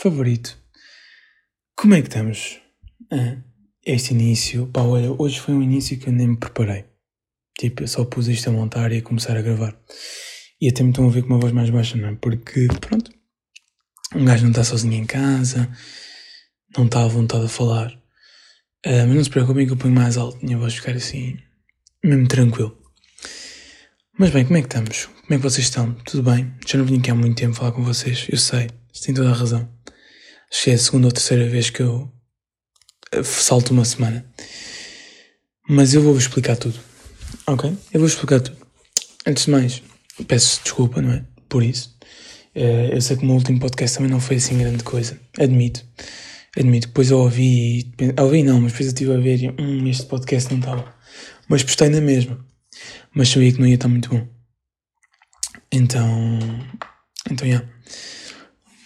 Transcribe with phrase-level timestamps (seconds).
[0.00, 0.58] favorito.
[1.76, 2.58] Como é que estamos?
[3.12, 3.36] Ah,
[3.84, 6.86] este início, pá, olha, hoje foi um início que eu nem me preparei.
[7.58, 9.78] Tipo, eu só pus isto a montar e a começar a gravar.
[10.58, 12.14] E até me estão a ver com uma voz mais baixa, não é?
[12.14, 13.10] Porque, pronto,
[14.14, 15.70] um gajo não está sozinho em casa,
[16.76, 17.92] não está à vontade de falar.
[18.86, 21.36] Uh, mas não se preocupem que eu ponho mais alto, minha voz ficar assim,
[22.02, 22.78] mesmo tranquilo.
[24.18, 25.04] Mas bem, como é que estamos?
[25.04, 25.92] Como é que vocês estão?
[26.06, 26.54] Tudo bem?
[26.66, 29.30] Já não vim aqui há muito tempo falar com vocês, eu sei, você tem toda
[29.30, 29.79] a razão.
[30.52, 32.10] Acho que é a segunda ou terceira vez que eu
[33.12, 34.24] eh, salto uma semana.
[35.68, 36.78] Mas eu vou-vos explicar tudo.
[37.46, 37.72] Ok?
[37.92, 38.58] Eu vou explicar tudo.
[39.26, 39.82] Antes de mais,
[40.26, 41.24] peço desculpa, não é?
[41.48, 41.96] Por isso.
[42.54, 45.20] Uh, eu sei que o meu último podcast também não foi assim grande coisa.
[45.38, 45.84] Admito.
[46.56, 46.88] Admito.
[46.88, 47.94] Depois eu ouvi e.
[48.20, 49.48] Ouvi não, mas depois eu estive a ver e.
[49.50, 50.94] Hum, este podcast não estava.
[51.48, 52.44] Mas postei na mesma.
[53.14, 54.26] Mas sabia que não ia estar muito bom.
[55.70, 56.38] Então.
[57.30, 57.54] Então, já.
[57.54, 57.68] Yeah.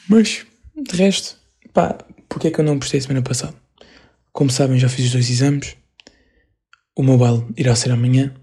[0.09, 1.39] Mas, de resto,
[1.75, 3.55] pá, porque é que eu não postei semana passada?
[4.33, 5.77] Como sabem, já fiz os dois exames.
[6.97, 8.35] O mobile irá ser amanhã.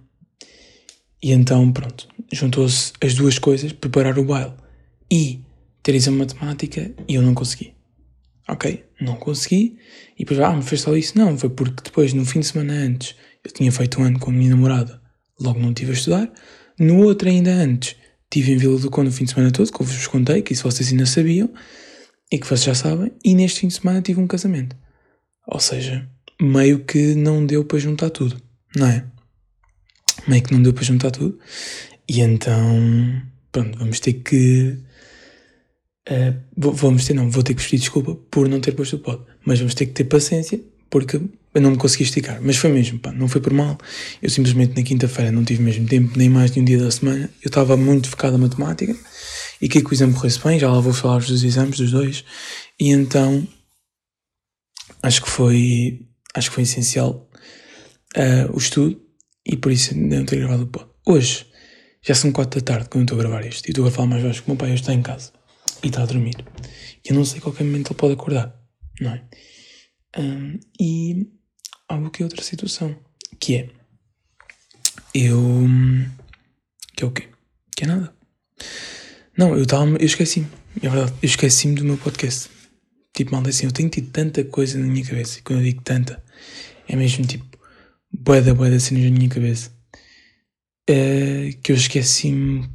[1.24, 4.54] E então, pronto, juntou-se as duas coisas, preparar o baile
[5.10, 5.42] e
[5.82, 7.74] ter exame de matemática, e eu não consegui.
[8.48, 8.86] Ok?
[9.00, 9.78] Não consegui.
[10.16, 11.18] E depois, ah, me fez só isso?
[11.18, 14.30] Não, foi porque depois, no fim de semana antes, eu tinha feito um ano com
[14.30, 15.02] a minha namorada,
[15.40, 16.32] logo não estive a estudar.
[16.78, 17.96] No outro, ainda antes,
[18.34, 20.54] Estive em Vila do Conde o fim de semana todo, que eu vos contei, que
[20.54, 21.50] isso vocês ainda sabiam,
[22.32, 24.76] e que vocês já sabem, e neste fim de semana tive um casamento.
[25.46, 26.08] Ou seja,
[26.42, 28.42] meio que não deu para juntar tudo,
[28.76, 29.06] não é?
[30.28, 31.38] Meio que não deu para juntar tudo.
[32.08, 34.78] E então, pronto, vamos ter que.
[36.10, 39.22] Uh, vamos ter, não, vou ter que pedir desculpa por não ter posto o pod,
[39.46, 41.18] mas vamos ter que ter paciência, porque
[41.54, 43.78] eu não me consegui esticar, mas foi mesmo, pá, não foi por mal.
[44.22, 47.30] Eu simplesmente na quinta-feira não tive mesmo tempo, nem mais de um dia da semana.
[47.44, 48.96] Eu estava muito focado na matemática
[49.62, 50.60] e queria que o exame corresse bem.
[50.60, 52.26] Já lá vou falar dos exames, dos dois.
[52.80, 53.48] E então
[55.04, 57.30] acho que foi, acho que foi essencial
[58.18, 59.00] uh, o estudo
[59.46, 61.12] e por isso não ter gravado o.
[61.14, 61.46] Hoje
[62.02, 64.24] já são quatro da tarde quando estou a gravar isto e estou a falar mais
[64.24, 65.32] baixo que o meu pai hoje está em casa
[65.84, 66.36] e está a dormir.
[67.04, 68.56] E eu não sei qualquer momento ele pode acordar,
[69.00, 69.24] não é?
[70.18, 71.28] Um, e
[71.88, 72.96] há que outra situação,
[73.40, 73.70] que é
[75.14, 75.68] eu
[76.96, 77.30] que é o quê?
[77.76, 78.14] Que é nada.
[79.42, 80.46] Não, eu estava eu esqueci-me,
[80.84, 82.48] é verdade, eu esqueci-me do meu podcast.
[83.12, 85.82] Tipo, mal assim, eu tenho tido tanta coisa na minha cabeça, e quando eu digo
[85.82, 86.24] tanta,
[86.88, 87.58] é mesmo tipo,
[88.14, 89.72] boeda, boeda cenas na minha cabeça,
[90.88, 92.70] é, que eu esqueci-me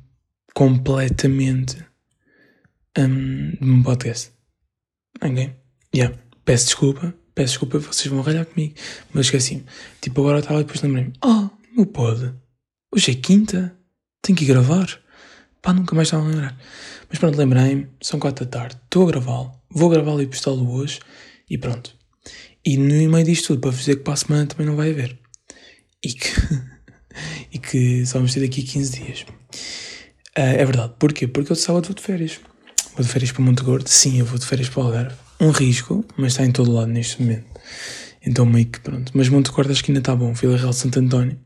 [0.57, 1.87] completamente
[2.99, 4.33] um, do meu podcast.
[5.23, 5.55] Ok?
[5.95, 6.19] Yeah.
[6.45, 8.75] Peço desculpa, peço desculpa, vocês vão ralhar comigo.
[9.15, 9.65] Mas esqueci-me.
[10.01, 12.35] Tipo, agora estava e depois lembrei-me: Ah, oh, meu pode.
[12.93, 13.73] Hoje é quinta,
[14.21, 15.06] tenho que gravar.
[15.63, 16.59] Pá, nunca mais estava a lembrar.
[17.09, 21.01] Mas pronto, lembrei-me, são quatro da tarde, estou a gravá-lo, vou gravá-lo e postá-lo hoje
[21.49, 21.95] e pronto.
[22.65, 24.91] E no meio disto tudo, para vos dizer que para a semana também não vai
[24.91, 25.19] haver.
[26.05, 26.31] E que,
[27.53, 29.27] e que só vamos ter daqui 15 dias.
[30.37, 30.95] Uh, é verdade.
[30.99, 31.27] Porquê?
[31.29, 32.41] Porque eu de sábado vou de férias.
[32.95, 33.89] Vou de férias para Monte Gordo.
[33.89, 36.89] Sim, eu vou de férias para o Algarve um risco, mas está em todo lado
[36.89, 37.47] neste momento.
[38.25, 39.13] Então meio que pronto.
[39.15, 41.39] Mas Monte Corda acho que ainda está bom, Vila Real Santo António.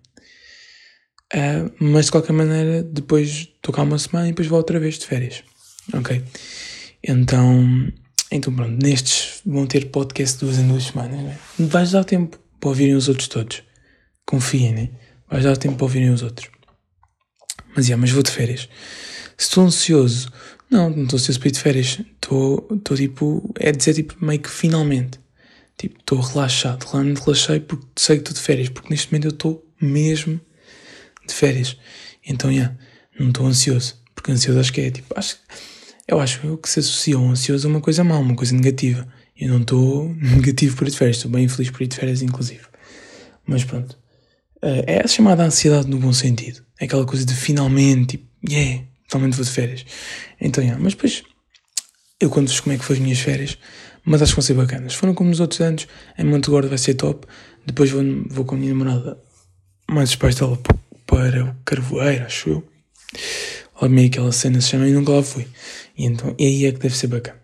[1.35, 4.99] Uh, mas de qualquer maneira, depois estou cá uma semana e depois vou outra vez
[4.99, 5.45] de férias.
[5.95, 6.23] Ok?
[7.03, 7.93] Então,
[8.31, 11.39] então pronto, nestes vão ter podcast duas em duas semanas, né?
[11.59, 13.63] Vais dar tempo para ouvirem os outros todos.
[14.27, 14.91] Confiem, né?
[15.29, 16.51] Vais dar tempo para ouvirem os outros.
[17.77, 18.69] Mas, yeah, mas vou de férias.
[19.39, 20.31] Estou ansioso
[20.71, 21.99] não, não estou ansioso para ir de férias.
[22.15, 25.19] Estou, estou tipo, é dizer tipo meio que finalmente.
[25.77, 26.85] Tipo, estou relaxado.
[26.85, 28.69] Realmente relaxei porque sei que estou de férias.
[28.69, 30.41] Porque neste momento eu estou mesmo
[31.31, 31.77] de férias.
[32.27, 32.77] Então, yeah,
[33.19, 34.01] não estou ansioso.
[34.15, 35.39] Porque ansioso acho que é tipo, acho,
[36.07, 39.07] eu acho que se associa um ansioso a uma coisa má, uma coisa negativa.
[39.37, 41.17] Eu não estou negativo por ir de férias.
[41.17, 42.65] Estou bem feliz por ir de férias, inclusive.
[43.47, 43.99] Mas pronto.
[44.63, 46.63] Uh, é a chamada ansiedade no bom sentido.
[46.79, 49.87] É aquela coisa de finalmente, tipo, yeah, totalmente vou de férias.
[50.41, 51.23] Então, yeah, mas depois
[52.21, 53.57] eu conto-vos como é que foi as minhas férias,
[54.05, 54.95] mas acho que vão ser bacanas.
[54.95, 55.89] Foram como nos outros anos,
[56.19, 57.27] em Monte Gordo vai ser top.
[57.65, 59.19] Depois vou, vou com a minha namorada
[59.91, 60.35] mais os pais
[61.21, 62.69] para o Carvoeiro, acho eu.
[63.81, 65.47] Lá meio aquela cena se chama e nunca lá fui.
[65.97, 67.41] E então, e aí é que deve ser bacana.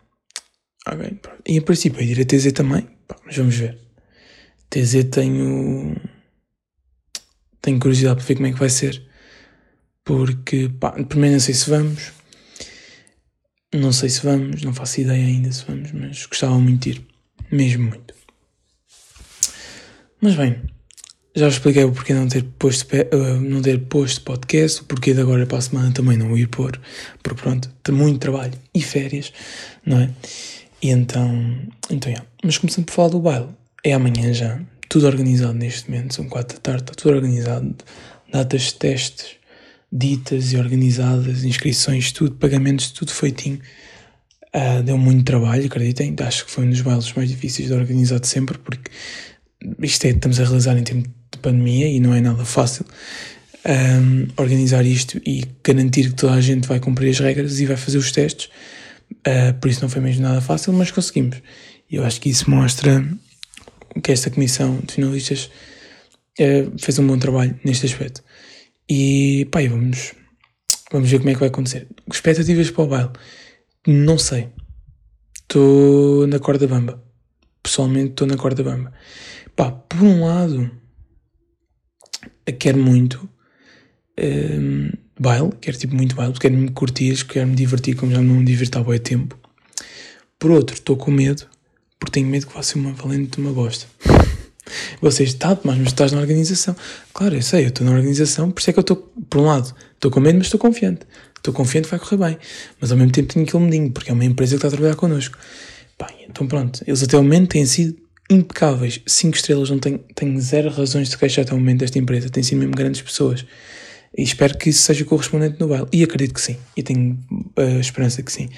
[0.87, 2.87] Ok, E a princípio, eu ir a TZ também,
[3.25, 3.79] mas vamos ver.
[4.71, 5.97] TZ tenho.
[7.61, 9.07] Tenho curiosidade para ver como é que vai ser
[10.07, 12.13] porque, pá, primeiro não sei se vamos,
[13.75, 17.07] não sei se vamos, não faço ideia ainda se vamos, mas gostava muito de ir,
[17.51, 18.15] mesmo muito.
[20.21, 20.63] Mas bem,
[21.37, 25.21] já expliquei o porquê não ter posto, uh, não ter posto podcast, o porquê de
[25.21, 26.81] agora para a semana também não ir pôr,
[27.23, 29.33] porque pronto, tem muito trabalho e férias,
[29.85, 30.11] não é?
[30.83, 31.59] E então,
[31.91, 32.27] então yeah.
[32.43, 33.49] Mas começando por falar do baile,
[33.85, 37.75] é amanhã já, tudo organizado neste momento, são quatro da tarde, está tudo organizado,
[38.33, 39.37] datas de testes
[39.93, 43.61] ditas e organizadas, inscrições, tudo, pagamentos, tudo feitinho.
[44.55, 48.19] Uh, deu muito trabalho, acreditem, acho que foi um dos bailes mais difíceis de organizar
[48.21, 48.91] de sempre, porque
[49.83, 51.09] isto é, estamos a realizar em tempo
[51.51, 52.85] pandemia e não é nada fácil
[53.67, 57.77] um, organizar isto e garantir que toda a gente vai cumprir as regras e vai
[57.77, 58.49] fazer os testes.
[59.27, 61.43] Uh, por isso não foi mesmo nada fácil, mas conseguimos.
[61.91, 63.05] E eu acho que isso mostra
[64.03, 65.51] que esta comissão de finalistas
[66.41, 68.23] uh, fez um bom trabalho neste aspecto.
[68.89, 70.15] E pá, vamos,
[70.93, 71.89] vamos ver como é que vai acontecer.
[72.11, 73.11] Expectativas para o baile?
[73.87, 74.49] Não sei.
[75.43, 77.03] Estou na corda bamba.
[77.63, 78.93] Pessoalmente estou na corda bamba.
[79.57, 80.71] Pá, por um lado,
[82.53, 83.29] quero muito
[84.19, 88.35] um, baile, quero tipo muito baile, quero me curtir, quero me divertir como já não
[88.35, 89.39] me diverti há bem tempo.
[90.39, 91.47] Por outro, estou com medo,
[91.99, 93.87] porque tenho medo que vá ser uma valente de uma bosta.
[95.01, 96.75] Vocês, tá, mas, estás na organização.
[97.13, 98.97] Claro, eu sei, eu estou na organização, por isso é que eu estou,
[99.31, 101.07] por um lado, estou com medo, mas estou confiante.
[101.37, 102.39] Estou confiante que vai correr bem.
[102.81, 104.97] Mas ao mesmo tempo tenho aquele medinho, porque é uma empresa que está a trabalhar
[104.97, 105.39] connosco.
[105.97, 107.97] Pá, então pronto, eles até o momento têm sido
[108.31, 109.01] impecáveis.
[109.07, 112.29] 5 estrelas, não tenho, tenho zero razões de queixar até o momento desta empresa.
[112.29, 113.45] Têm sido mesmo grandes pessoas.
[114.17, 115.87] E espero que isso seja correspondente no baile.
[115.93, 116.57] E acredito que sim.
[116.77, 117.19] E tenho
[117.59, 118.49] uh, esperança que sim.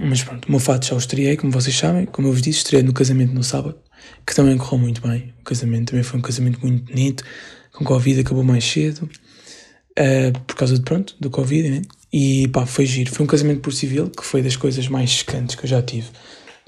[0.00, 2.06] Mas pronto, o meu fato já o estreiei, como vocês sabem.
[2.06, 3.76] Como eu vos disse, estreiei no casamento no sábado,
[4.26, 5.34] que também correu muito bem.
[5.40, 7.24] O casamento também foi um casamento muito bonito.
[7.72, 9.08] Com Covid acabou mais cedo.
[9.98, 11.82] Uh, por causa de, pronto, do Covid, né?
[12.12, 13.12] E pá, foi giro.
[13.12, 16.08] Foi um casamento por civil, que foi das coisas mais secantes que eu já tive.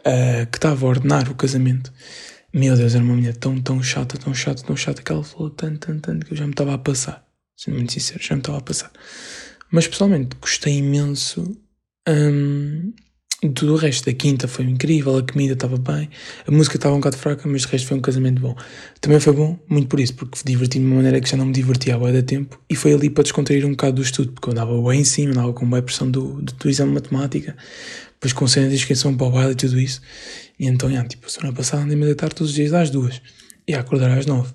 [0.07, 1.93] Uh, que estava a ordenar o casamento.
[2.53, 5.51] Meu Deus, era uma mulher tão, tão chata, tão chata, tão chata que ela falou
[5.51, 7.27] tanto, tanto, tanto que eu já me estava a passar.
[7.57, 8.93] Sendo muito sincero, já me estava a passar.
[9.71, 11.57] Mas pessoalmente gostei imenso
[12.09, 12.93] um,
[13.43, 14.07] do resto.
[14.07, 16.09] Da quinta foi incrível, a comida estava bem,
[16.47, 18.55] a música estava um bocado fraca, mas de resto foi um casamento bom.
[19.01, 21.53] Também foi bom, muito por isso, porque diverti-me de uma maneira que já não me
[21.53, 24.53] divertia há da tempo e foi ali para descontrair um bocado do estudo, porque eu
[24.53, 27.57] andava bem em cima, andava com boa pressão do, do, do exame de matemática,
[28.15, 30.01] depois com cenas de inscrição para o baile e tudo isso.
[30.59, 33.21] E então, já, tipo, semana passada andei-me a deitar todos os dias às duas
[33.67, 34.53] e a acordar às nove.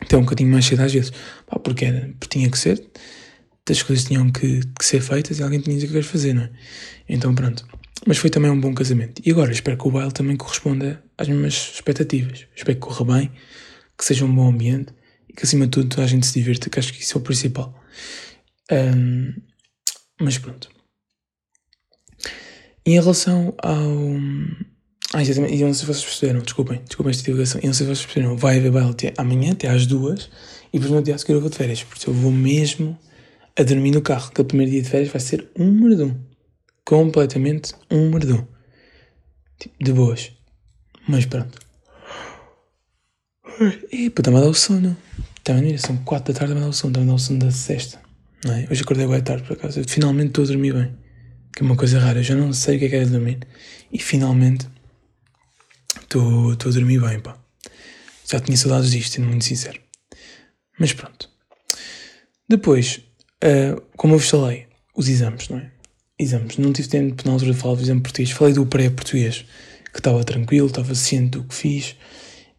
[0.00, 1.12] Até um bocadinho mais cedo às vezes.
[1.46, 2.82] Pá, porque, era, porque tinha que ser,
[3.68, 6.50] as coisas tinham que, que ser feitas e alguém tinha que fazer, não é?
[7.08, 7.66] Então, pronto.
[8.06, 9.22] Mas foi também um bom casamento.
[9.24, 12.46] E agora espero que o baile também corresponda às mesmas expectativas.
[12.56, 13.30] Espero que corra bem,
[13.96, 14.92] que seja um bom ambiente
[15.28, 17.22] e que acima de tudo a gente se divirta, que acho que isso é o
[17.22, 17.78] principal.
[18.72, 19.34] Um,
[20.20, 20.79] mas pronto.
[22.90, 23.80] Em relação ao,
[25.12, 25.54] ah, exatamente.
[25.54, 27.60] E eu não sei se vocês perceberam, desculpem, desculpem esta divulgação.
[27.60, 30.28] Eu não sei se vocês perceberam, vai haver baile até amanhã, até às duas,
[30.72, 31.84] e depois no dia a seguir eu vou de férias.
[31.84, 32.98] Porque eu vou mesmo
[33.56, 34.28] a dormir no carro.
[34.28, 36.16] Aquele primeiro dia de férias vai ser um merdum.
[36.84, 38.44] Completamente um merdum.
[39.58, 40.32] Tipo, de boas.
[41.08, 41.58] Mas pronto.
[43.92, 44.96] Epa, está-me a dar o sono.
[45.48, 46.90] A são quatro da tarde, está-me a dar o sono.
[46.90, 48.00] Está-me a dar o sono da sexta.
[48.44, 48.66] Não é?
[48.70, 49.80] Hoje acordei bem tarde, por acaso.
[49.80, 51.09] Eu finalmente estou a dormir bem.
[51.54, 52.18] Que é uma coisa rara.
[52.18, 53.38] Eu já não sei o que é que é dormir.
[53.92, 54.66] E finalmente
[56.10, 57.38] Estou a dormir bem, pá.
[58.28, 59.80] Já tinha saudades disto, sendo muito sincero.
[60.76, 61.30] Mas pronto.
[62.48, 63.00] Depois,
[63.44, 65.70] uh, como eu vos falei, os exames, não é?
[66.18, 66.56] Exames.
[66.58, 68.32] Não tive tempo na altura de falar do exame português.
[68.32, 69.44] Falei do pré-português,
[69.92, 71.94] que estava tranquilo, estava ciente do que fiz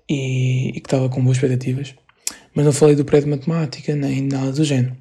[0.08, 1.94] e, e que estava com boas expectativas.
[2.56, 4.96] Mas não falei do pré de matemática nem nada do género.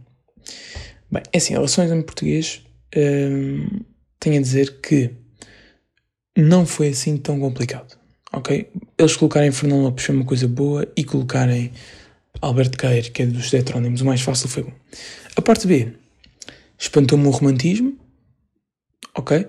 [1.09, 2.63] Bem, é assim, em relação ao exame português,
[2.97, 3.85] uh,
[4.19, 5.11] tenho a dizer que
[6.37, 8.01] não foi assim tão complicado
[8.33, 8.71] ok?
[8.97, 11.73] Eles colocarem Fernão Lopes foi uma coisa boa e colocarem
[12.41, 14.73] Alberto Cair, que é dos heterónimos, o mais fácil foi bom.
[15.37, 15.93] A parte B,
[16.79, 17.99] espantou-me o romantismo,
[19.15, 19.47] ok?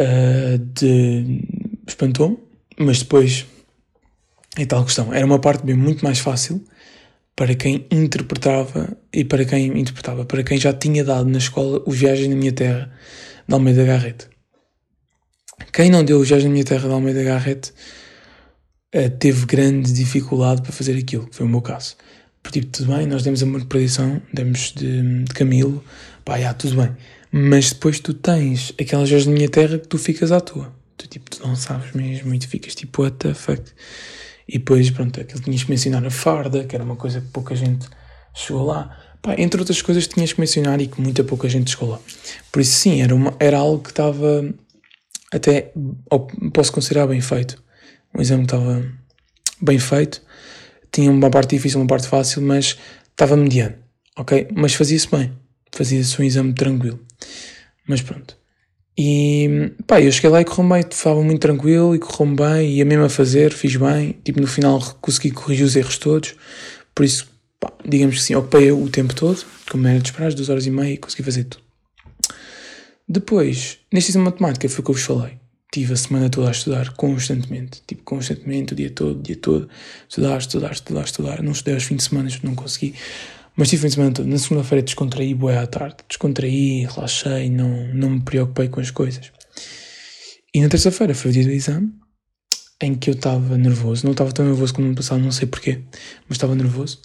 [0.00, 1.40] Uh, de...
[1.86, 2.38] Espantou-me,
[2.78, 3.46] mas depois
[4.56, 5.12] é tal questão.
[5.12, 6.62] Era uma parte B muito mais fácil
[7.34, 11.96] para quem interpretava e para quem interpretava, para quem já tinha dado na escola os
[11.96, 12.92] Viagens na Minha Terra
[13.46, 14.32] de Almeida Garrett.
[15.70, 17.72] Quem não deu os Jazz na minha terra de Almeida Garrett
[18.94, 21.96] uh, teve grande dificuldade para fazer aquilo, que foi o meu caso.
[22.42, 25.82] Porque, tipo, tudo bem, nós demos Amor de Perdição, demos de, de Camilo,
[26.24, 26.96] pá, já, tudo bem.
[27.30, 30.74] Mas depois tu tens aquelas Jazz na minha terra que tu ficas à tua.
[30.96, 33.62] Tu, tipo, tu não sabes mesmo e tu ficas tipo, what the fuck.
[34.48, 37.54] E depois, pronto, aquilo tinhas que mencionar a farda, que era uma coisa que pouca
[37.54, 37.88] gente
[38.34, 38.98] chegou lá.
[39.20, 42.00] Pá, entre outras coisas tinhas que mencionar e que muita pouca gente chegou lá.
[42.50, 44.52] Por isso, sim, era, uma, era algo que estava
[45.32, 45.72] até
[46.52, 47.62] posso considerar bem feito.
[48.14, 48.84] O exame estava
[49.60, 50.20] bem feito,
[50.90, 52.76] tinha uma parte difícil, uma parte fácil, mas
[53.10, 53.76] estava mediano,
[54.18, 54.48] ok?
[54.54, 55.32] Mas fazia-se bem,
[55.72, 57.00] fazia-se um exame tranquilo.
[57.86, 58.41] Mas pronto.
[58.96, 62.84] E pá, eu cheguei lá e correu bem, estava muito tranquilo e correu bem, ia
[62.84, 66.34] mesmo a fazer, fiz bem, tipo no final consegui corrigir os erros todos,
[66.94, 67.26] por isso,
[67.58, 70.70] pá, digamos que sim, ocupei o tempo todo, como era de esperar, duas horas e
[70.70, 71.62] meia e consegui fazer tudo.
[73.08, 75.38] Depois, neste exame de matemática foi o que eu vos falei,
[75.72, 79.70] tive a semana toda a estudar constantemente, tipo constantemente, o dia todo, o dia todo,
[80.06, 82.94] estudar, estudar, estudar, estudar, não estudei aos fins de semana, não consegui,
[83.56, 84.26] mas tive fim de semana todo.
[84.26, 85.96] Na segunda-feira descontraí boé à tarde.
[86.08, 89.30] Descontraí, relaxei, não, não me preocupei com as coisas.
[90.54, 91.92] E na terça-feira foi o dia do exame,
[92.80, 94.04] em que eu estava nervoso.
[94.04, 95.82] Não estava tão nervoso como no passado, não sei porquê,
[96.28, 97.00] mas estava nervoso.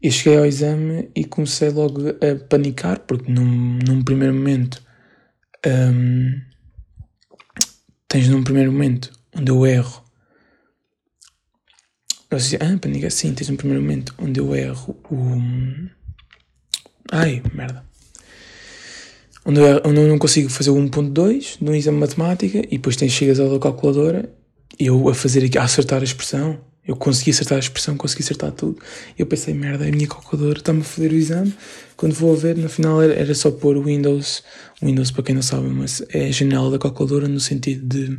[0.00, 4.82] E cheguei ao exame e comecei logo a panicar, porque num, num primeiro momento.
[5.66, 6.40] Um,
[8.08, 10.07] tens num primeiro momento onde eu erro
[12.30, 15.40] eu disse, ah, paniga, sim, tens um primeiro momento onde eu erro o.
[17.10, 17.84] Ai, merda.
[19.44, 22.96] Onde eu, onde eu não consigo fazer o 1.2 no exame de matemática e depois
[22.96, 24.30] tens, chegas da calculadora
[24.78, 26.60] e eu a fazer aqui, a acertar a expressão.
[26.86, 28.78] Eu consegui acertar a expressão, consegui acertar tudo.
[29.18, 31.54] Eu pensei, merda, a minha calculadora está-me a foder o exame.
[31.96, 34.42] Quando vou a ver, no final era, era só pôr o Windows.
[34.80, 38.18] O Windows, para quem não sabe, mas é a janela da calculadora no sentido de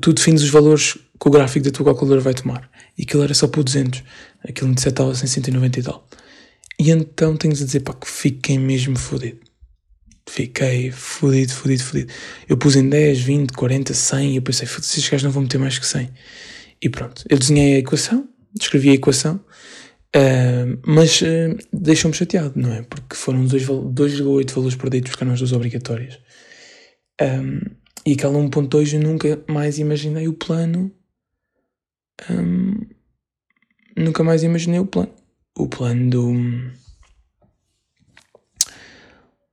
[0.00, 2.70] tu defines os valores que o gráfico da tua calculadora vai tomar.
[2.96, 4.02] E aquilo era só por 200.
[4.48, 6.08] Aquilo me estava em 190 e tal.
[6.78, 9.40] E então tenho-vos a dizer, pá, que fiquei mesmo fodido.
[10.28, 12.12] Fiquei fodido, fodido, fodido.
[12.48, 15.58] Eu pus em 10, 20, 40, 100 e eu pensei, esses gajos não vão meter
[15.58, 16.10] mais que 100.
[16.80, 19.36] E pronto, eu desenhei a equação, descrevi a equação,
[20.14, 22.82] uh, mas uh, deixou-me chateado, não é?
[22.82, 26.18] Porque foram 2,8 valores perdidos porque eram as duas obrigatórias.
[27.20, 27.60] Um,
[28.08, 30.90] e aquela 1.2 eu nunca mais imaginei o plano.
[32.30, 32.86] Hum,
[33.94, 35.12] nunca mais imaginei o plano.
[35.54, 36.32] O plano do.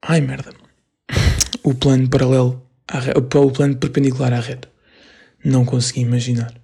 [0.01, 0.53] Ai merda.
[1.63, 2.65] O plano paralelo.
[2.87, 2.99] À.
[3.19, 4.69] O plano perpendicular à rede.
[5.43, 6.55] Não consegui imaginar.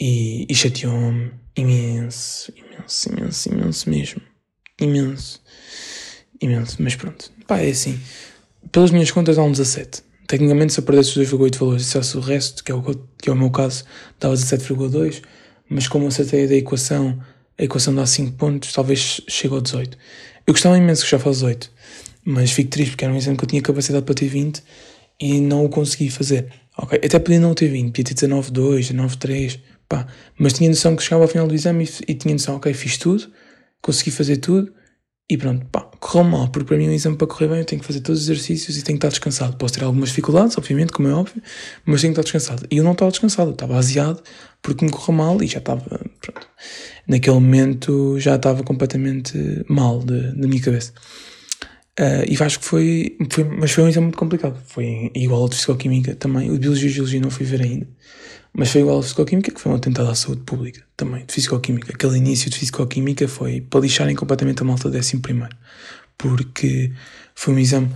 [0.00, 4.22] E, e chateou-me imenso, imenso, imenso, imenso mesmo.
[4.80, 5.40] Imenso.
[6.40, 6.82] Imenso.
[6.82, 7.30] Mas pronto.
[7.46, 8.00] Pá, é assim.
[8.72, 10.09] Pelas minhas contas há um 17.
[10.30, 12.80] Tecnicamente, se eu perdesse os 2,8 valores e dissesse o resto, que é o,
[13.20, 13.82] que é o meu caso,
[14.20, 15.22] dava 17,2,
[15.68, 17.20] mas como acertei da equação,
[17.58, 19.98] a equação dá 5 pontos, talvez chegue ao 18.
[20.46, 21.72] Eu gostava imenso que já fosse 18,
[22.24, 24.62] mas fico triste porque era um exame que eu tinha capacidade para ter 20
[25.18, 26.46] e não o consegui fazer.
[26.78, 29.58] Ok, até podia não ter 20, podia ter 19,2, 19,3,
[29.88, 30.06] pá,
[30.38, 32.96] mas tinha noção que chegava ao final do exame e, e tinha noção, ok, fiz
[32.98, 33.28] tudo,
[33.82, 34.72] consegui fazer tudo,
[35.28, 37.80] e pronto, pá, correu mal, porque para mim um exame para correr bem eu tenho
[37.80, 39.56] que fazer todos os exercícios e tenho que estar descansado.
[39.56, 41.42] Posso ter algumas dificuldades, obviamente, como é óbvio,
[41.84, 42.66] mas tenho que estar descansado.
[42.70, 44.22] E eu não estava descansado, eu estava aziado
[44.62, 45.82] porque me correu mal e já estava,
[46.20, 46.48] pronto.
[47.06, 50.92] Naquele momento já estava completamente mal da minha cabeça.
[51.98, 54.58] Uh, e acho que foi, foi, mas foi um exame muito complicado.
[54.66, 56.48] Foi igual ao de Fisicoquímica também.
[56.50, 57.86] O de Biologia e Geologia não fui ver ainda.
[58.52, 61.92] Mas foi igual de Fisicoquímica, que foi um atentado à saúde pública também, de Fisicoquímica.
[61.92, 65.56] Aquele início de Fisicoquímica foi para lixarem completamente a malta décimo primeiro.
[66.18, 66.92] Porque
[67.34, 67.90] foi um exame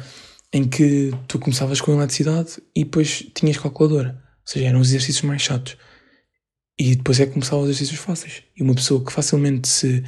[0.53, 4.23] em que tu começavas com eletricidade e depois tinhas calculadora.
[4.47, 5.77] Ou seja, eram os exercícios mais chatos.
[6.79, 8.43] E depois é que começavam os exercícios fáceis.
[8.57, 10.05] E uma pessoa que facilmente se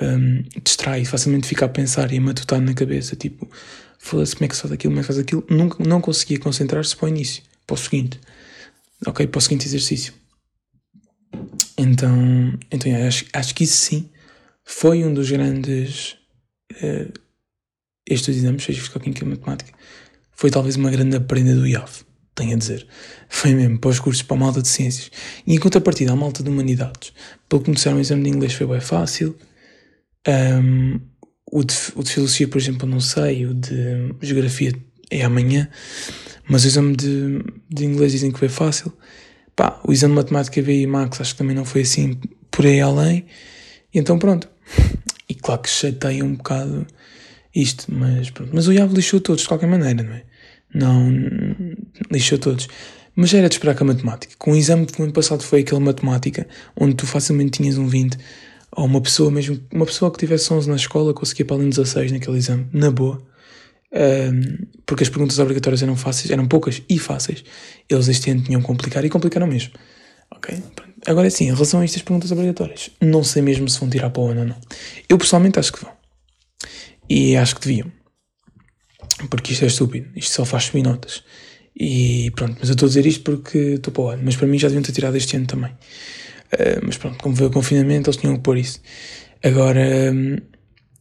[0.00, 3.48] um, distrai, facilmente fica a pensar e a matutar na cabeça, tipo,
[3.98, 6.38] foda-se como é que se faz aquilo, como é que faz aquilo, nunca, não conseguia
[6.38, 8.20] concentrar-se para o início, para o seguinte,
[9.06, 10.12] ok, para o seguinte exercício.
[11.76, 14.10] Então, então é, acho, acho que isso sim
[14.64, 16.16] foi um dos grandes.
[16.82, 17.12] Uh,
[18.06, 19.72] estes exames, seja Físico-Química e Matemática,
[20.32, 22.86] foi talvez uma grande aprenda do IAF, tenho a dizer.
[23.28, 25.10] Foi mesmo para os cursos para a malta de ciências.
[25.46, 27.12] E em contrapartida, a malta de humanidades,
[27.48, 29.36] pelo que me disseram, o exame de inglês foi bem fácil,
[30.28, 31.00] um,
[31.50, 34.72] o, de, o de filosofia, por exemplo, não sei, o de geografia
[35.10, 35.68] é amanhã,
[36.48, 38.92] mas o exame de, de inglês dizem que foi fácil.
[39.56, 42.18] Pá, o exame de matemática e Max acho que também não foi assim
[42.50, 43.26] por aí além.
[43.92, 44.48] E então pronto.
[45.26, 46.86] E claro que chateia um bocado
[47.54, 48.50] isto, mas pronto.
[48.52, 50.22] Mas o Iago lixou todos de qualquer maneira, não é?
[50.74, 51.10] Não
[52.10, 52.68] lixou todos.
[53.16, 54.34] Mas já era de esperar com a matemática.
[54.38, 56.46] Com o exame que o ano passado foi aquele matemática,
[56.78, 58.18] onde tu facilmente tinhas um 20
[58.72, 61.76] ou uma pessoa mesmo, uma pessoa que tivesse 11 na escola conseguia para além de
[61.76, 63.22] 16 naquele exame, na boa.
[63.94, 67.44] Um, porque as perguntas obrigatórias eram fáceis, eram poucas e fáceis.
[67.88, 69.72] Eles este ano tinham complicar e complicaram mesmo.
[70.30, 70.60] Ok?
[71.06, 74.22] Agora sim, em relação a estas perguntas obrigatórias, não sei mesmo se vão tirar para
[74.22, 74.56] o ano ou não.
[75.08, 75.92] Eu pessoalmente acho que vão.
[77.08, 77.92] E acho que deviam.
[79.30, 80.10] Porque isto é estúpido.
[80.16, 81.22] Isto só faz subir notas.
[81.78, 84.22] E pronto, mas eu estou a dizer isto porque estou para o ano.
[84.24, 85.70] Mas para mim já deviam ter tirado este ano também.
[85.70, 88.80] Uh, mas pronto, como veio o confinamento, eles tinham que pôr isso.
[89.42, 90.12] Agora,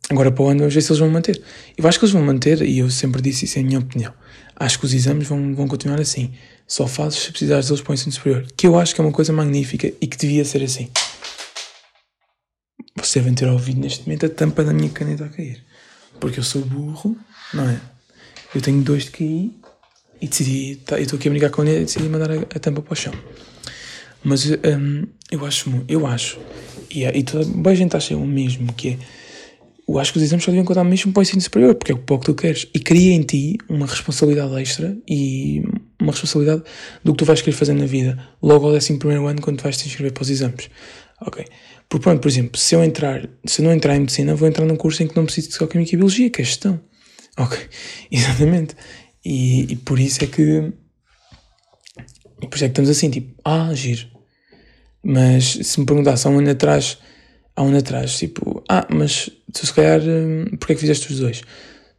[0.09, 1.41] agora para o ano, ver se eles vão manter.
[1.77, 4.13] Eu acho que eles vão manter, e eu sempre disse isso, é a minha opinião.
[4.55, 6.31] Acho que os exames vão, vão continuar assim.
[6.67, 8.45] Só fazes se precisares deles para o ensino superior.
[8.55, 10.89] Que eu acho que é uma coisa magnífica e que devia ser assim.
[12.95, 15.63] Vocês devem ter ouvido neste momento a tampa da minha caneta a cair.
[16.19, 17.17] Porque eu sou burro,
[17.53, 17.79] não é?
[18.53, 19.51] Eu tenho dois de cair
[20.21, 20.75] e decidi.
[20.85, 22.93] Tá, eu estou aqui a brincar com ele e decidi mandar a, a tampa para
[22.93, 23.13] o chão.
[24.23, 26.39] Mas um, eu acho, eu acho,
[26.89, 28.97] e, e toda a gente acha o mesmo, que é,
[29.87, 31.95] eu acho que os exames só deviam contar mesmo para o ensino superior, porque é
[31.95, 35.61] o pouco que tu queres, e cria em ti uma responsabilidade extra e
[35.99, 36.63] uma responsabilidade
[37.03, 39.63] do que tu vais querer fazer na vida, logo ao décimo primeiro ano, quando tu
[39.63, 40.69] vais te inscrever para os exames.
[41.21, 41.45] Ok?
[41.89, 44.65] Por pronto, por exemplo, se eu entrar, se eu não entrar em medicina, vou entrar
[44.65, 46.79] num curso em que não preciso de química e biologia, que é gestão.
[47.37, 47.57] Ok?
[48.11, 48.75] Exatamente.
[49.23, 50.73] E, e por isso é que.
[52.39, 54.07] Por isso é que estamos assim, tipo, ah, giro.
[55.03, 56.97] Mas se me perguntasse há um ano atrás,
[57.55, 61.11] há um ano atrás, tipo, ah, mas tu se calhar, hum, porquê é que fizeste
[61.11, 61.41] os dois?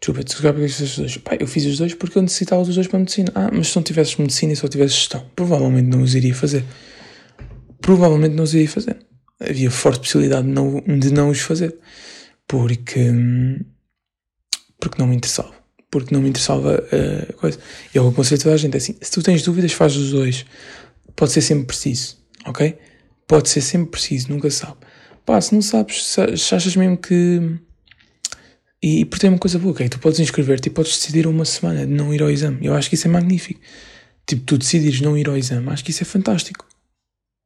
[0.00, 1.40] Desculpa, tu se calhar porquê é que fizeste os dois?
[1.40, 3.32] Eu fiz os dois porque eu necessitava dos dois para medicina.
[3.34, 6.64] Ah, mas se não tivesses medicina e só tivesses gestão, provavelmente não os iria fazer.
[7.80, 8.99] Provavelmente não os iria fazer.
[9.40, 11.76] Havia forte possibilidade de não, de não os fazer.
[12.46, 13.61] Porque, hum,
[14.78, 15.54] porque não me interessava
[15.94, 17.56] porque não me interessava a uh, coisa.
[17.94, 20.44] E eu aconselho toda a gente é assim: se tu tens dúvidas, faz os dois.
[21.14, 22.76] Pode ser sempre preciso, ok?
[23.28, 24.78] Pode ser sempre preciso, nunca sabe.
[25.25, 26.21] Pá, se não sabes, se
[26.54, 27.59] achas mesmo que.
[28.83, 29.88] E, e por ter uma coisa boa, ok?
[29.88, 32.66] Tu podes inscrever-te e podes decidir uma semana de não ir ao exame.
[32.66, 33.61] Eu acho que isso é magnífico.
[34.26, 36.66] Tipo, tu decidires não ir ao exame, acho que isso é fantástico.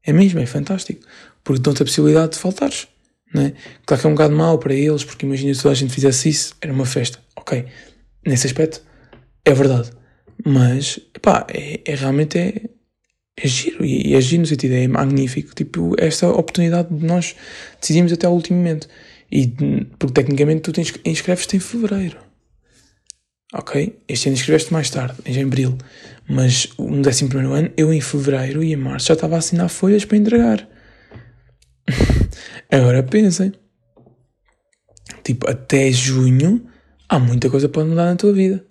[0.04, 1.04] É mesmo, é fantástico.
[1.44, 2.88] Porque dão-te a possibilidade de faltares.
[3.32, 3.52] Não é?
[3.84, 6.28] Claro que é um bocado mau para eles, porque imagina se toda a gente fizesse
[6.28, 7.18] isso, era uma festa.
[7.36, 7.64] Ok,
[8.26, 8.82] nesse aspecto,
[9.44, 9.90] é verdade.
[10.44, 12.62] Mas, pá, é, é realmente é,
[13.42, 13.84] é giro.
[13.84, 15.54] E é giro no sentido, é magnífico.
[15.54, 17.34] Tipo, esta oportunidade de nós
[17.80, 18.88] decidimos até ao último momento.
[19.30, 19.46] E,
[19.98, 22.18] porque tecnicamente tu te inscreves-te em fevereiro.
[23.54, 23.98] Ok?
[24.06, 25.76] Este ano inscreveste mais tarde, em abril.
[26.28, 29.68] Mas no décimo primeiro ano, eu em fevereiro e em março já estava a assinar
[29.68, 30.68] folhas para entregar.
[32.70, 33.52] Agora pensem.
[35.22, 36.66] Tipo, até junho
[37.08, 38.64] há muita coisa pode mudar na tua vida.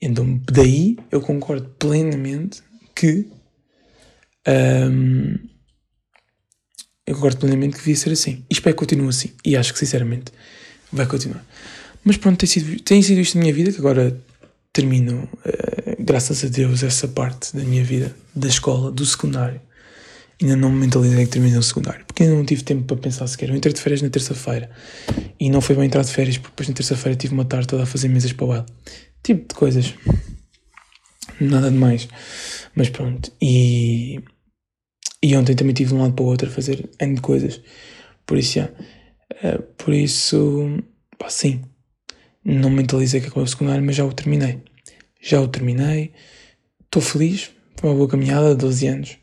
[0.00, 2.62] Então, daí eu concordo plenamente
[2.94, 3.26] que.
[4.48, 5.36] Um,
[7.06, 8.44] eu concordo plenamente que devia ser assim.
[8.50, 9.30] E espero que continue assim.
[9.44, 10.32] E acho que, sinceramente,
[10.92, 11.44] vai continuar.
[12.04, 14.18] Mas pronto, tem sido, tem sido isto na minha vida, que agora
[14.72, 19.60] termino, uh, graças a Deus, essa parte da minha vida, da escola, do secundário
[20.40, 23.26] ainda não me mentalizei que terminei o secundário, porque ainda não tive tempo para pensar
[23.26, 23.48] sequer.
[23.48, 24.70] Eu entrei de férias na terça-feira
[25.38, 27.82] e não foi bem entrar de férias, porque depois na terça-feira tive uma tarde toda
[27.82, 28.66] a fazer mesas para o baile.
[29.22, 29.94] Tipo de coisas.
[31.40, 32.08] Nada de mais.
[32.74, 33.32] Mas pronto.
[33.42, 34.20] E,
[35.22, 37.60] e ontem também tive de um lado para o outro a fazer N de coisas.
[38.26, 38.60] Por isso.
[38.60, 40.82] Uh, por isso,
[41.18, 41.62] pá, sim.
[42.44, 44.62] Não me mentalizei que acabou o secundário, mas já o terminei.
[45.20, 46.12] Já o terminei.
[46.84, 47.50] Estou feliz.
[47.76, 49.18] Foi uma boa caminhada, 12 anos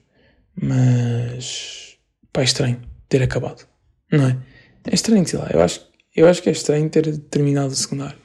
[0.55, 1.97] mas.
[2.31, 3.67] pá, é estranho ter acabado.
[4.12, 4.38] Não é?
[4.86, 5.49] É estranho, sei lá.
[5.51, 8.17] Eu acho, eu acho que é estranho ter terminado o secundário.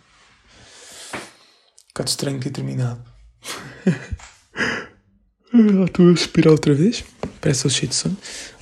[1.98, 3.02] Um estranho ter terminado.
[5.86, 7.04] Estou a respirar outra vez.
[7.40, 8.16] Parece o sono.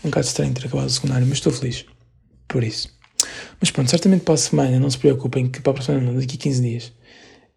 [0.04, 1.84] Um bocado estranho ter acabado o secundário, mas estou feliz.
[2.46, 2.88] Por isso.
[3.60, 6.36] Mas pronto, certamente para a semana, não se preocupem que para a próxima semana, daqui
[6.36, 6.92] a 15 dias,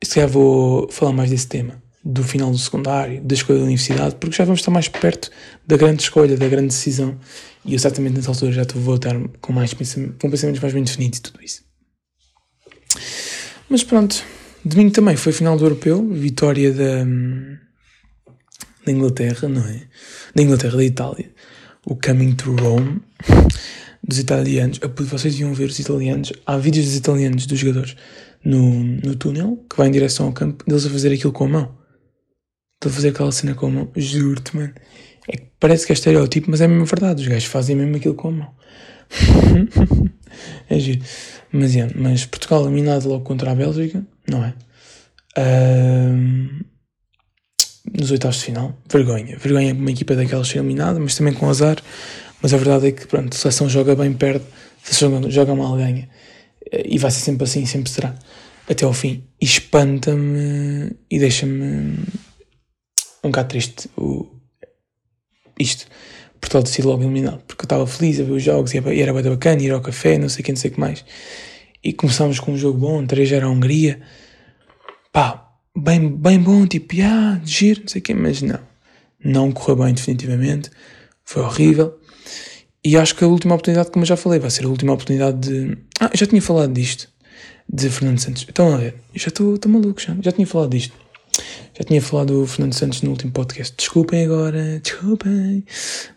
[0.03, 4.15] se calhar vou falar mais desse tema do final do secundário, da escolha da universidade,
[4.15, 5.29] porque já vamos estar mais perto
[5.67, 7.17] da grande escolha, da grande decisão.
[7.63, 11.19] E eu certamente nessa altura já vou estar com, mais com pensamentos mais bem definidos
[11.19, 11.63] e tudo isso.
[13.69, 14.23] Mas pronto,
[14.65, 17.05] domingo também foi final do europeu, vitória da,
[18.85, 19.81] da Inglaterra, não é?
[20.35, 21.31] Da Inglaterra, da Itália.
[21.85, 23.01] O Coming to Rome
[24.03, 24.79] dos italianos.
[24.97, 26.33] Vocês iam ver os italianos.
[26.45, 27.95] Há vídeos dos italianos, dos jogadores,
[28.43, 31.47] no, no túnel, que vai em direção ao campo, deles a fazer aquilo com a
[31.47, 31.77] mão.
[32.75, 33.91] Estou a fazer aquela cena com a mão.
[33.95, 34.73] Juro-te, mano.
[35.27, 37.21] É que parece que é estereótipo, mas é mesmo verdade.
[37.21, 38.53] Os gajos fazem mesmo aquilo com a mão.
[40.69, 41.03] é giro.
[41.51, 44.53] Mas, yeah, mas Portugal eliminado logo contra a Bélgica, não é?
[47.93, 48.77] Nos oitavos de final.
[48.89, 49.37] Vergonha.
[49.37, 51.77] Vergonha uma equipa daquelas ser eliminada, mas também com azar.
[52.41, 54.43] Mas a verdade é que, pronto, a seleção joga bem, perde.
[54.83, 56.09] A seleção joga mal, ganha.
[56.71, 58.15] E vai ser sempre assim, sempre será.
[58.69, 59.23] Até ao fim.
[59.39, 61.99] E espanta-me e deixa-me
[63.23, 64.27] um bocado triste o,
[65.59, 65.85] isto,
[66.39, 68.77] por tal de ser logo eliminado, porque eu estava feliz a ver os jogos e
[68.77, 71.05] era bem bacana, ir ao café, não sei o que, não sei o que mais.
[71.83, 74.01] E começámos com um jogo bom, 3 era a Hungria,
[75.11, 78.59] pá, bem, bem bom, tipo, ah, giro, não sei o que, mas não,
[79.23, 80.69] não correu bem definitivamente,
[81.23, 81.97] foi horrível.
[82.83, 85.37] E acho que a última oportunidade, como eu já falei, vai ser a última oportunidade
[85.37, 85.77] de.
[85.99, 87.07] Ah, eu já tinha falado disto,
[87.71, 88.45] de Fernando Santos.
[88.49, 90.93] Então, a ver, eu já estou maluco, já, já tinha falado disto
[91.77, 93.75] Já tinha falado do Fernando Santos no último podcast.
[93.77, 95.63] Desculpem agora, desculpem.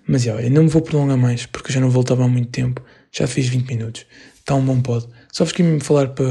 [0.08, 2.82] Mas já, olha, não me vou prolongar mais, porque já não voltava há muito tempo.
[3.12, 4.06] Já fiz 20 minutos.
[4.38, 5.06] Está um bom pod.
[5.34, 6.24] Só vos queria mesmo falar para.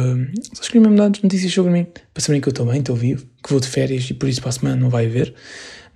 [0.54, 1.86] Só vos queria mesmo dar notícias sobre mim.
[2.14, 4.40] Para saberem que eu estou bem, estou vivo, que vou de férias e por isso
[4.40, 5.36] para a semana não vai haver.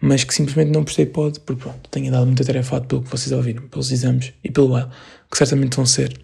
[0.02, 3.32] Mas que simplesmente não prestei pod, porque pronto, tenho dado muito atarefado pelo que vocês
[3.32, 4.90] ouviram, pelos exames e pelo baile,
[5.32, 6.20] que certamente vão ser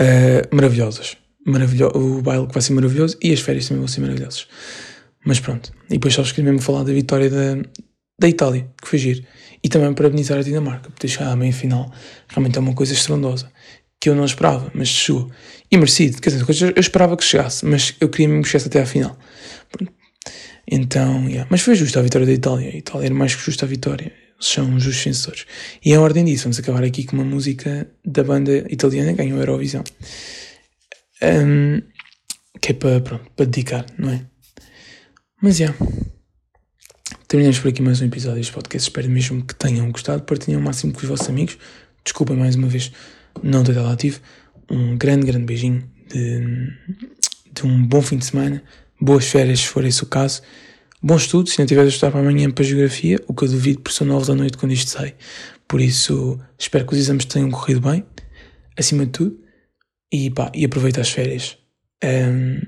[0.00, 1.14] uh, maravilhosas.
[1.46, 4.46] Maravilho o baile que vai ser maravilhoso e as férias também vão ser maravilhosas.
[5.26, 5.72] Mas pronto.
[5.90, 7.56] E depois só vos queria mesmo falar da vitória da,
[8.18, 9.22] da Itália, que foi giro.
[9.62, 11.92] E também parabenizar a Dinamarca por chegado à meia final.
[12.28, 13.52] Realmente é uma coisa estrondosa.
[14.00, 15.30] Que eu não esperava, mas chegou.
[15.70, 16.20] E merecido.
[16.20, 19.18] Quer dizer, eu esperava que chegasse, mas eu queria mesmo que chegasse até à final.
[20.70, 21.46] Então, yeah.
[21.50, 22.70] mas foi justa a vitória da Itália.
[22.70, 24.12] A Itália era mais que justa a vitória.
[24.38, 25.46] São os justos vencedores.
[25.84, 29.38] E em ordem disso, vamos acabar aqui com uma música da banda italiana que ganhou
[29.38, 29.84] a Eurovisão.
[31.22, 31.82] Um,
[32.60, 34.24] que é para, pronto, para dedicar, não é?
[35.42, 35.66] Mas, já.
[35.66, 35.86] Yeah.
[37.26, 38.88] Terminamos por aqui mais um episódio deste podcast.
[38.88, 40.22] Espero mesmo que tenham gostado.
[40.22, 41.58] Partilhem o máximo com os vossos amigos.
[42.04, 42.90] Desculpem mais uma vez
[43.42, 44.20] não estado ativo.
[44.70, 46.72] Um grande, grande beijinho de,
[47.52, 48.62] de um bom fim de semana.
[49.00, 50.42] Boas férias, se for esse o caso.
[51.02, 53.80] Bom estudo, se não tiveres a estudar para amanhã para Geografia, o que eu duvido,
[53.80, 55.14] porque são nove da noite quando isto sai.
[55.66, 58.04] Por isso, espero que os exames tenham corrido bem,
[58.76, 59.40] acima de tudo.
[60.12, 61.56] E pá, e aproveita as férias.
[62.04, 62.60] Um,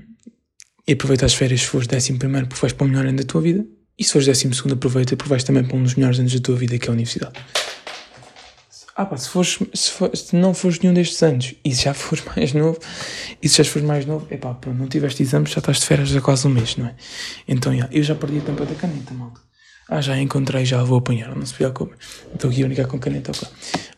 [0.87, 3.23] e aproveita as férias se fores décimo primeiro, porque vais para o melhor ano da
[3.23, 3.65] tua vida.
[3.99, 6.39] E se fores décimo segundo, aproveita porque vais também para um dos melhores anos da
[6.39, 7.33] tua vida, que é a universidade.
[8.95, 12.23] Ah pá, se, fores, se, for, se não fores nenhum destes anos e já fores
[12.35, 12.77] mais novo,
[13.41, 15.85] e se já fores mais novo, é pá, pronto, não tiveste exames, já estás de
[15.85, 16.95] férias há quase um mês, não é?
[17.47, 19.41] Então, já, eu já perdi a tampa da caneta, malta.
[19.89, 21.95] Ah, já encontrei, já vou apanhar, não se preocupe.
[22.33, 23.47] Estou aqui a brincar com caneta, ok.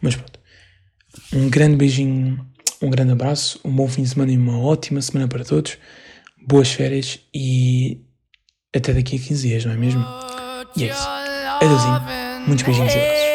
[0.01, 0.39] Mas pronto.
[1.34, 2.45] Um grande beijinho,
[2.81, 5.77] um grande abraço, um bom fim de semana e uma ótima semana para todos.
[6.47, 8.01] Boas férias e
[8.75, 10.03] até daqui a 15 dias, não é mesmo?
[10.75, 11.08] E é isso.
[11.08, 12.01] Adeusinho.
[12.47, 13.35] Muitos beijinhos e abraços.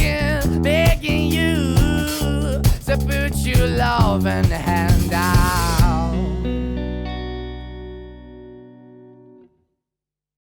[3.51, 5.80] you love and hand out.